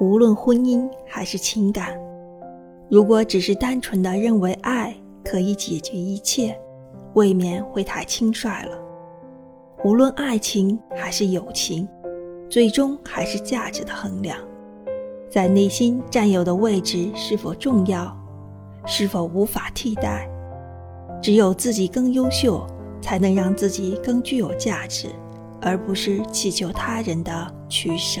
[0.00, 1.96] 无论婚姻还是情感，
[2.88, 4.94] 如果只是单纯的认为爱
[5.24, 6.58] 可以解决一切，
[7.14, 8.76] 未免会太轻率了。
[9.84, 11.88] 无论爱情还是友情，
[12.48, 14.36] 最终还是价值的衡量，
[15.30, 18.16] 在内心占有的位置是否重要，
[18.86, 20.28] 是否无法替代？
[21.20, 22.66] 只有自己更优秀，
[23.00, 25.08] 才能让自己更具有价值，
[25.60, 28.20] 而不是祈求他人的取舍。